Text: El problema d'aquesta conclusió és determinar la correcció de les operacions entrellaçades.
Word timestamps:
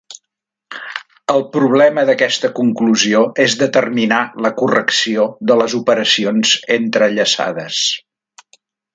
El 1.33 1.41
problema 1.55 2.05
d'aquesta 2.09 2.49
conclusió 2.59 3.19
és 3.43 3.57
determinar 3.61 4.21
la 4.45 4.51
correcció 4.61 5.27
de 5.51 5.57
les 5.61 5.75
operacions 5.81 6.55
entrellaçades. 6.77 7.83